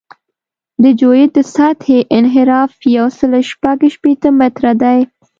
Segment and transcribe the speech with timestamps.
[0.83, 4.99] د جیوئید د سطحې انحراف یو سل شپږ شپېته متره دی